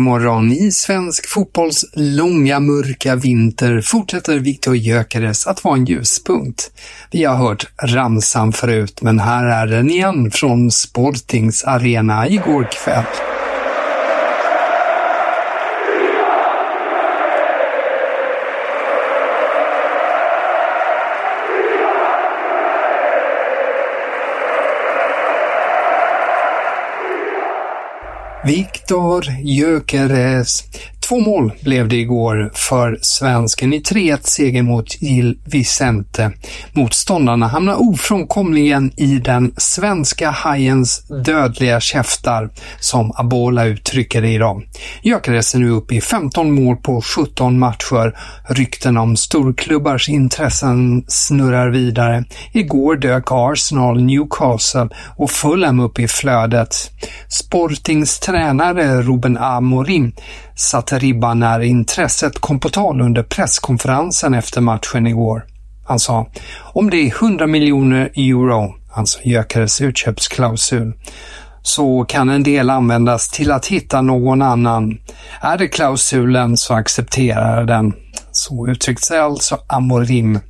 [0.00, 0.52] Morgon!
[0.52, 6.70] I svensk fotbolls långa mörka vinter fortsätter Viktor Gyökeres att vara en ljuspunkt.
[7.10, 13.04] Vi har hört ramsan förut, men här är den igen från Sportings arena igår kväll.
[28.44, 30.64] Viktor Gyökeres.
[31.08, 36.32] Två mål blev det igår för svensken i 3-1 seger mot Gil Vicente.
[36.72, 44.62] Motståndarna hamnar ofrånkomligen i den svenska hajens dödliga käftar, som Abola uttrycker det idag.
[45.02, 48.18] Gyökeres är nu uppe i 15 mål på 17 matcher.
[48.48, 52.24] Rykten om storklubbars intressen snurrar vidare.
[52.52, 56.90] Igår dök Arsenal, Newcastle och Fulham upp i flödet.
[57.28, 60.12] Sportings tränare Ruben Amorim
[60.58, 65.44] satte ribban när intresset kom på tal under presskonferensen efter matchen igår.
[65.86, 66.26] Han sa,
[66.72, 70.92] om det är 100 miljoner euro, alltså Gyökeres utköpsklausul,
[71.62, 74.98] så kan en del användas till att hitta någon annan.
[75.40, 77.92] Är det klausulen så accepterar den.
[78.38, 80.40] Så uttryckte sig alltså Amorim.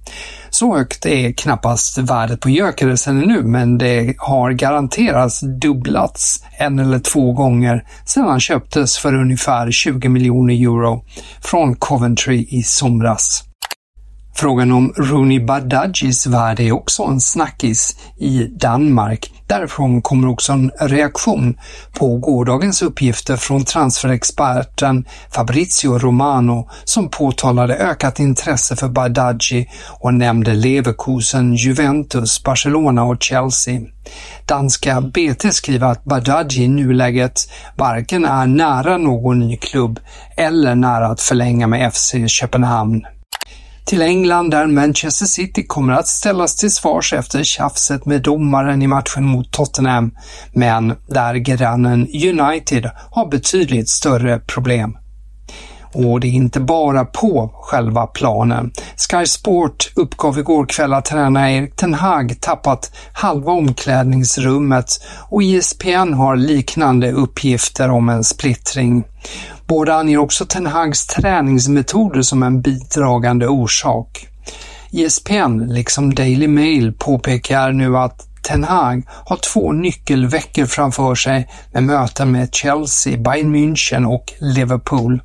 [0.50, 6.98] Så högt är knappast värdet på Gyökeresen nu, men det har garanterats dubblats en eller
[6.98, 11.04] två gånger sedan han köptes för ungefär 20 miljoner euro
[11.40, 13.47] från Coventry i somras.
[14.40, 19.32] Frågan om Rooney Badagis värde är också en snackis i Danmark.
[19.46, 21.58] Därifrån kommer också en reaktion
[21.98, 29.68] på gårdagens uppgifter från transferexperten Fabrizio Romano som påtalade ökat intresse för Badaji
[30.00, 33.80] och nämnde Leverkusen, Juventus, Barcelona och Chelsea.
[34.46, 37.40] Danska BT skriver att Badaji i nuläget
[37.76, 40.00] varken är nära någon ny klubb
[40.36, 43.02] eller nära att förlänga med FC Köpenhamn
[43.88, 48.86] till England där Manchester City kommer att ställas till svars efter tjafset med domaren i
[48.86, 50.10] matchen mot Tottenham,
[50.52, 54.96] men där grannen United har betydligt större problem.
[55.92, 58.70] Och det är inte bara på själva planen.
[58.96, 64.86] Sky Sport uppgav igår kväll att tränare Erik Ten Hag tappat halva omklädningsrummet
[65.28, 69.04] och ISPN har liknande uppgifter om en splittring.
[69.66, 74.26] Båda anger också Ten Hags träningsmetoder som en bidragande orsak.
[74.90, 81.82] ISPN, liksom Daily Mail, påpekar nu att Ten Hag har två nyckelveckor framför sig med
[81.82, 85.20] möten med Chelsea, Bayern München och Liverpool.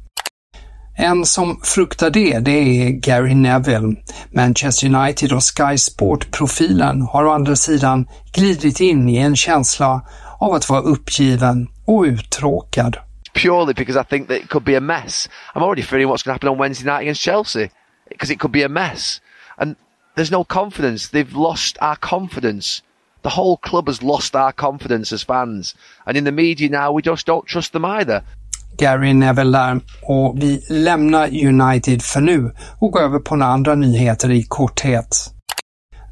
[0.95, 3.95] En som fruktar det, det är Gary Neville.
[4.31, 10.01] Manchester United och Sky Sport-profilen har å andra sidan glidit in i en känsla
[10.39, 12.97] av att vara uppgiven och uttråkad.
[13.33, 15.29] Purely because I think that it could be a mess.
[15.55, 17.69] I'm already fearing what's going to happen on Wednesday night against Chelsea
[18.09, 19.21] because it could be a mess.
[19.57, 19.75] And
[20.15, 21.07] there's no confidence.
[21.07, 22.83] They've lost our confidence.
[23.23, 25.75] The whole club has lost our confidence as fans.
[26.05, 28.21] And in the media now, we just don't trust them either.
[28.77, 33.75] Gary Neville där och vi lämnar United för nu och går över på några andra
[33.75, 35.33] nyheter i korthet.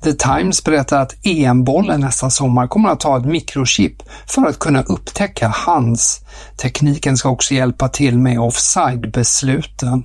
[0.04, 4.84] The Times berättar att EM-bollen nästa sommar kommer att ha ett mikrochip för att kunna
[4.84, 6.22] upptäcka hands.
[6.58, 10.04] Tekniken ska också hjälpa till med offside-besluten.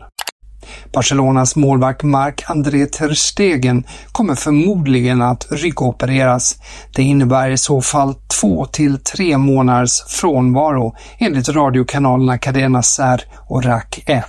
[0.93, 6.57] Barcelonas målvakt Marc-André Ter Stegen kommer förmodligen att ryggopereras.
[6.95, 13.65] Det innebär i så fall två till tre månaders frånvaro enligt radiokanalerna Cadena Ser och
[13.65, 14.25] RAC 1.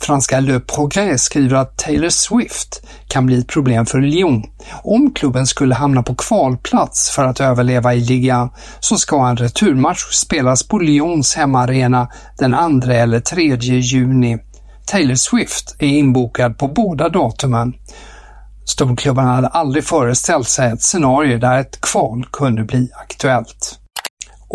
[0.00, 4.42] Franska Le Progrès skriver att Taylor Swift kan bli ett problem för Lyon.
[4.82, 8.50] Om klubben skulle hamna på kvalplats för att överleva i ligan
[8.80, 12.08] så ska en returmatch spelas på Lyons hemmaarena
[12.38, 14.38] den 2 eller 3 juni.
[14.86, 17.72] Taylor Swift är inbokad på båda datumen.
[18.64, 23.80] Storklubbarna hade aldrig föreställt sig ett scenario där ett kval kunde bli aktuellt.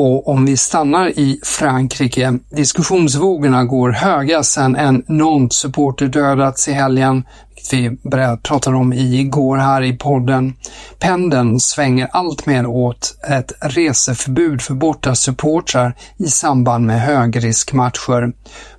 [0.01, 7.23] Och om vi stannar i Frankrike, diskussionsvågorna går höga sedan en Nantes-supporter dödats i helgen,
[7.55, 7.97] vilket vi
[8.43, 10.53] pratade om igår här i podden.
[10.99, 18.33] Pendeln svänger allt mer åt ett reseförbud för borta supportrar i samband med högriskmatcher.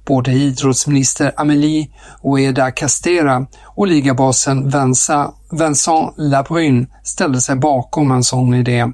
[0.05, 1.89] Både idrottsminister Amélie
[2.23, 4.73] Oeda Castera och ligabasen
[5.51, 8.87] Vincent Labrune ställde sig bakom en sån idé.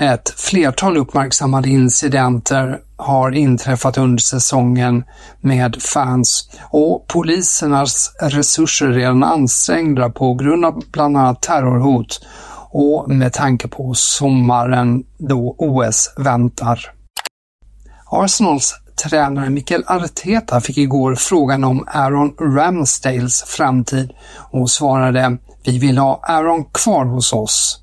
[0.00, 5.04] Ett flertal uppmärksammade incidenter har inträffat under säsongen
[5.40, 12.26] med fans och polisernas resurser är redan ansträngda på grund av bland annat terrorhot
[12.70, 16.80] och med tanke på sommaren då OS väntar.
[18.10, 18.74] Arsenals
[19.04, 24.12] tränare Mikael Arteta fick igår frågan om Aaron Ramsdales framtid
[24.50, 27.80] och svarade “Vi vill ha Aaron kvar hos oss”.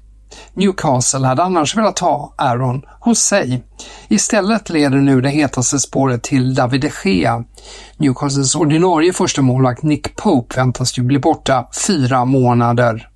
[0.53, 3.63] Newcastle hade annars velat ha Aaron hos sig.
[4.07, 7.43] Istället leder nu det hetaste spåret till David de Gea.
[7.97, 13.09] Newcastles ordinarie första målvakt Nick Pope väntas ju bli borta fyra månader.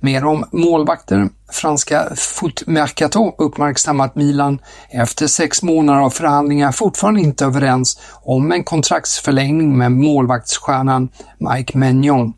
[0.00, 1.28] Mer om målvakter.
[1.52, 4.58] Franska Foot Mercato uppmärksammat Milan
[4.90, 11.08] efter sex månader av förhandlingar fortfarande inte överens om en kontraktsförlängning med målvaktsstjärnan
[11.38, 12.32] Mike Maignan.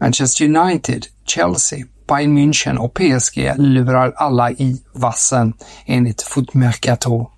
[0.00, 5.52] Manchester United, Chelsea, Bayern München och PSG lurar alla i vassen
[5.86, 7.30] enligt Footmercato.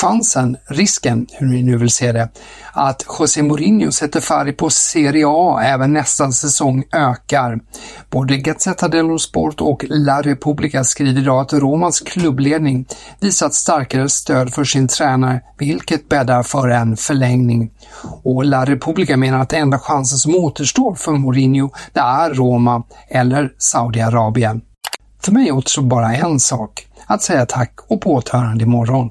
[0.00, 2.28] Chansen, risken, hur ni nu vill se det,
[2.72, 7.60] att José Mourinho sätter färg på Serie A även nästa säsong ökar.
[8.10, 12.86] Både Gazzetta dello Sport och La Repubblica skriver idag att Romas klubbledning
[13.20, 17.70] visat starkare stöd för sin tränare, vilket bäddar för en förlängning.
[18.24, 23.52] Och La Repubblica menar att enda chansen som återstår för Mourinho, det är Roma eller
[23.58, 24.60] Saudiarabien.
[25.22, 29.10] För mig återstår bara en sak, att säga tack och på återhörande imorgon.